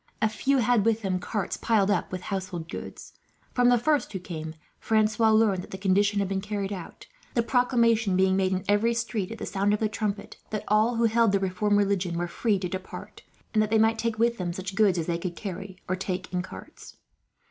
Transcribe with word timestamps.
A 0.19 0.27
few 0.29 0.57
had 0.57 0.83
with 0.83 1.03
them 1.03 1.19
carts, 1.19 1.57
piled 1.57 1.91
up 1.91 2.11
with 2.11 2.21
household 2.21 2.67
goods. 2.71 3.13
From 3.53 3.69
the 3.69 3.77
first 3.77 4.11
who 4.11 4.17
came, 4.19 4.55
Francois 4.79 5.29
learned 5.29 5.61
that 5.61 5.69
the 5.69 5.77
conditions 5.77 6.19
had 6.21 6.27
been 6.27 6.41
carried 6.41 6.73
out; 6.73 7.05
the 7.35 7.43
proclamation 7.43 8.15
being 8.17 8.35
made 8.35 8.51
in 8.51 8.65
every 8.67 8.95
street, 8.95 9.29
at 9.29 9.37
the 9.37 9.45
sound 9.45 9.75
of 9.75 9.79
the 9.79 9.87
trumpet, 9.87 10.37
that 10.49 10.63
all 10.67 10.95
who 10.95 11.03
held 11.03 11.33
the 11.33 11.39
reformed 11.39 11.77
religion 11.77 12.17
were 12.17 12.27
free 12.27 12.57
to 12.57 12.67
depart, 12.67 13.21
and 13.53 13.61
that 13.61 13.69
they 13.69 13.77
might 13.77 13.99
take 13.99 14.17
with 14.17 14.39
them 14.39 14.53
such 14.53 14.73
goods 14.73 14.97
as 14.97 15.05
they 15.05 15.19
could 15.19 15.35
carry, 15.35 15.77
or 15.87 15.95
take 15.95 16.33
in 16.33 16.41
carts. 16.41 16.97